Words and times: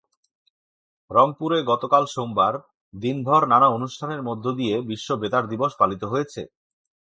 রংপুরে 1.11 1.57
গতকাল 1.63 2.03
সোমবার 2.05 2.53
দিনভর 2.93 3.41
নানা 3.47 3.67
অনুষ্ঠানের 3.67 4.21
মধ্য 4.21 4.45
দিয়ে 4.51 4.75
বিশ্ব 4.81 5.09
বেতার 5.15 5.45
দিবস 5.47 5.71
পালিত 5.79 6.03
হয়েছে। 6.03 6.41